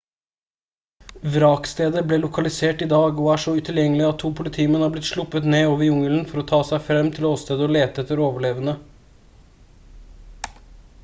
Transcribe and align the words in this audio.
vrakstedet 1.33 2.01
ble 2.11 2.17
lokalisert 2.21 2.81
i 2.85 2.87
dag 2.93 3.19
og 3.25 3.29
er 3.33 3.41
så 3.43 3.53
utilgjengelig 3.59 4.07
at 4.07 4.17
to 4.23 4.31
politimenn 4.39 4.85
har 4.87 4.95
blitt 4.97 5.09
sluppet 5.11 5.51
ned 5.55 5.69
over 5.75 5.87
jungelen 5.89 6.25
for 6.33 6.43
å 6.43 6.47
ta 6.55 6.63
seg 6.71 6.83
fram 6.89 7.13
til 7.19 7.29
åstedet 7.33 7.67
og 7.69 7.77
lete 7.77 8.05
etter 8.07 8.25
overlevende 8.31 8.77